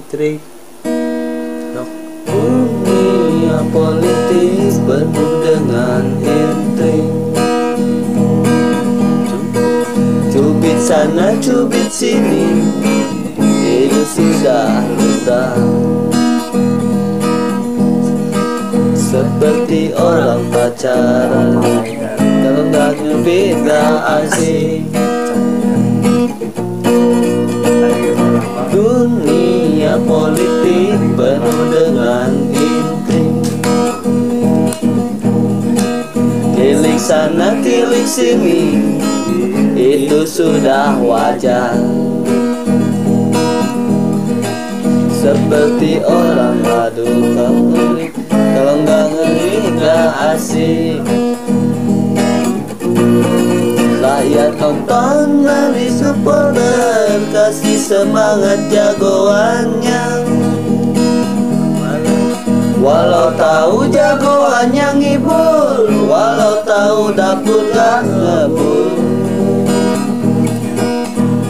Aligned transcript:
intrik 0.00 0.40
Dunia 2.24 3.58
politik 3.68 4.72
penuh 4.88 5.32
dengan 5.44 6.04
intrik 6.24 7.08
Cubit 10.32 10.78
sana 10.80 11.36
cubit 11.44 11.92
sini 11.92 12.64
Itu 13.60 14.02
sudah 14.08 14.84
ludah. 14.96 15.56
Seperti 18.96 19.92
orang 19.96 20.44
pacaran. 20.52 21.60
Kalau 22.18 22.62
nggak 22.68 22.92
nyubit 23.00 23.56
nggak 23.64 23.96
asik 24.20 24.59
Kilik 36.54 37.00
sana 37.00 37.56
kilik 37.64 38.06
sini 38.06 38.78
Itu 39.74 40.28
sudah 40.28 40.96
wajar. 41.00 41.76
Seperti 45.20 46.04
orang 46.04 46.60
adu 46.64 47.08
konflik 47.36 48.12
Kalau 48.30 48.74
nggak 48.84 49.04
ngeri 49.12 49.56
nggak 49.76 50.08
asik. 50.36 51.00
Rakyat 54.00 54.52
nonton 54.56 55.44
lari 55.44 55.88
supporter 55.92 57.20
Kasih 57.32 57.76
semangat 57.76 58.58
jagoannya 58.72 59.49
tahu 63.60 63.84
jagoannya 63.92 64.88
ngibul 64.96 66.08
Walau 66.08 66.64
tahu 66.64 67.12
dapur 67.12 67.68
gak 67.76 68.08
ngebul 68.08 68.88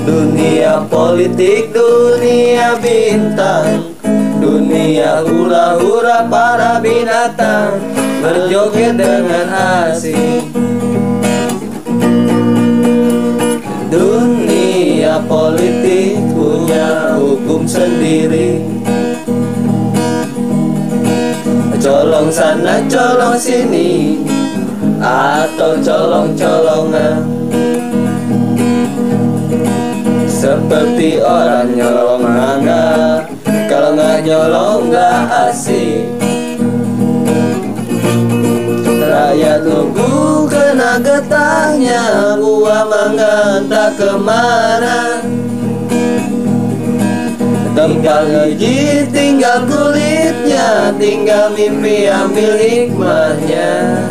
Dunia 0.02 0.83
politik, 0.91 1.70
dunia 1.70 2.75
bintang 2.83 3.94
Dunia 4.42 5.22
hura-hura 5.22 6.27
para 6.27 6.83
binatang 6.83 7.78
Berjoget 8.19 8.98
dengan 8.98 9.47
asik 9.86 10.50
Dunia 13.86 15.22
politik 15.30 16.19
punya 16.34 17.14
hukum 17.22 17.70
sendiri 17.70 18.80
Colong 21.81 22.28
sana, 22.28 22.84
colong 22.92 23.41
sini. 23.41 24.20
Atau 25.00 25.81
colong-colongan. 25.81 27.25
Seperti 30.28 31.25
orang 31.25 31.73
nyolong 31.73 32.20
mangga. 32.20 33.25
Kalau 33.64 33.97
nggak 33.97 34.28
nyolong 34.28 34.92
nggak 34.92 35.20
asik. 35.48 36.05
Rakyat 39.01 39.64
nunggu 39.64 40.45
kena 40.53 41.01
getahnya. 41.01 42.36
Buah 42.36 42.84
mangga 42.84 43.64
entah 43.64 43.91
ke 43.97 44.11
mana. 44.20 45.25
Tinggal 47.73 48.53
gigi, 48.61 49.08
tinggal 49.08 49.64
Tinggal 50.98 51.55
mimpi 51.55 52.10
ambil 52.10 52.58
hikmahnya. 52.58 54.02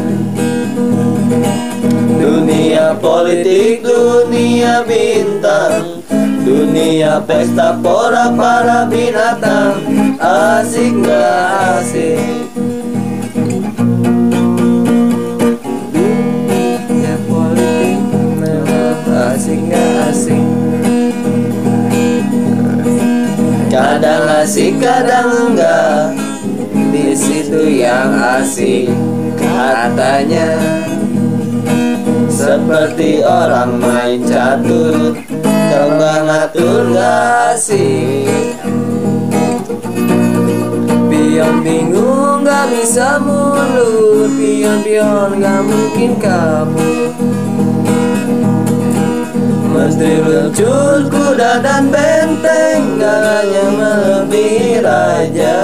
Dunia 2.16 2.96
politik, 2.98 3.84
dunia 3.84 4.88
bintang. 4.88 6.00
Dunia 6.48 7.20
pesta 7.28 7.76
pora 7.84 8.32
para 8.32 8.88
binatang. 8.88 9.84
Asik 10.24 11.04
gak 11.04 11.84
asik? 11.84 12.48
Dunia 15.94 17.16
politik 17.28 18.00
Asik 19.10 19.62
gak 19.68 19.92
asik? 20.16 20.46
Kadang 23.70 24.26
asik, 24.42 24.74
kadang 24.82 25.54
enggak 25.54 26.19
situ 27.20 27.84
yang 27.84 28.16
asik 28.16 28.88
Katanya. 29.36 30.56
Seperti 32.32 33.20
orang 33.28 33.76
main 33.84 34.24
catur 34.24 35.20
ngatur 36.30 36.82
nggak 36.94 37.56
asik 37.56 38.56
Pion 41.10 41.56
bingung 41.66 42.48
nggak 42.48 42.66
bisa 42.72 43.20
mundur 43.20 44.30
Pion-pion 44.40 45.42
nggak 45.42 45.62
mungkin 45.66 46.12
kabur. 46.22 47.12
Menteri 49.70 50.16
luncur 50.22 51.08
kuda 51.08 51.62
dan 51.62 51.88
benteng 51.94 53.00
Galanya 53.00 53.66
melebihi 53.74 54.82
raja 54.84 55.58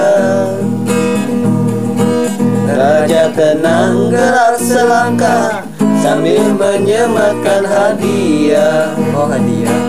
Raja 2.86 3.34
tenang 3.34 4.14
gerak 4.14 4.62
selangkah 4.62 5.66
Sambil 5.98 6.54
menyematkan 6.54 7.66
hadiah. 7.66 8.94
Oh 9.10 9.26
hadiah. 9.26 9.82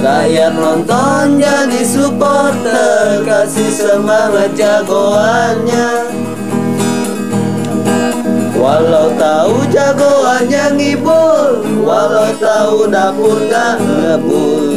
Rakyat 0.00 0.56
nonton 0.56 1.36
jadi 1.36 1.82
supporter 1.84 3.20
Kasih 3.28 3.68
semangat 3.68 4.56
jagoannya. 4.56 6.08
Walau 8.56 9.12
tahu 9.20 9.68
jagoannya 9.68 10.72
ngibul 10.72 11.84
Walau 11.84 12.32
tahu 12.40 12.88
dapur 12.88 13.44
gak 13.52 13.76
ngebul 13.84 14.72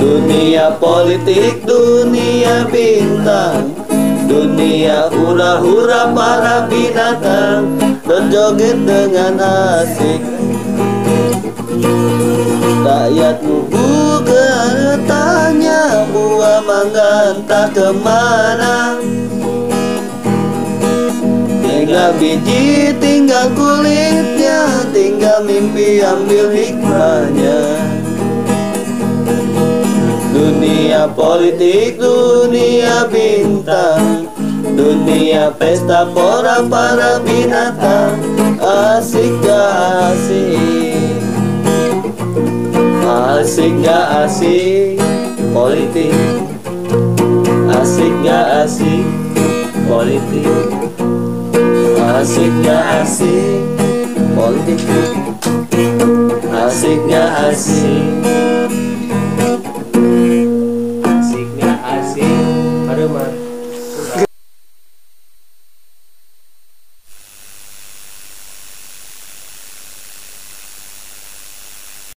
Dunia 0.00 0.72
politik, 0.80 1.60
dunia 1.68 2.64
bintang 2.72 3.85
Dunia 4.26 5.06
hura-hura 5.06 6.10
para 6.10 6.66
binatang 6.66 7.78
Berjoget 8.02 8.74
dengan 8.82 9.38
asik. 9.38 10.22
Rakyat 12.82 13.36
nunggu 13.46 14.22
keretanya 14.26 16.10
Buah 16.10 16.58
mangga 16.66 17.38
entah 17.38 17.70
ke 17.70 17.88
mana. 18.02 18.98
Tinggal 21.62 22.18
biji, 22.18 22.90
tinggal 22.98 23.46
kulitnya 23.54 24.66
Tinggal 24.90 25.46
mimpi 25.46 26.02
ambil 26.02 26.50
hikmahnya 26.50 27.95
politik, 31.14 32.00
dunia 32.00 33.06
bintang. 33.06 34.26
Dunia 34.76 35.54
pesta 35.54 36.08
pora 36.10 36.64
para 36.66 37.22
binatang. 37.22 38.18
Asik 38.60 39.30
gak 39.44 40.12
asik? 40.12 41.22
Asik 43.06 43.72
gak 43.84 44.26
asik 44.26 44.98
Politik? 45.54 46.12
Asik 47.70 48.14
gak 48.26 48.66
asik 48.66 49.06
Politik? 49.86 50.50
Asik 52.00 52.52
gak 52.66 52.84
asik 53.06 53.62
Politik? 54.34 55.10
Asik 56.50 57.00
gak 57.06 57.30
asik 57.54 58.75